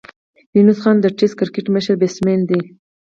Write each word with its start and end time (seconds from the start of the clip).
یونس 0.55 0.77
خان 0.83 0.95
د 1.01 1.05
ټېسټ 1.17 1.35
کرکټ 1.39 1.65
مشر 1.75 1.93
بېټسمېن 2.01 2.39
دئ. 2.49 2.61